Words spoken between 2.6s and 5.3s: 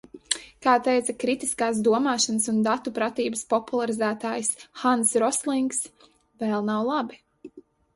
datu pratības popularizētājs Hanss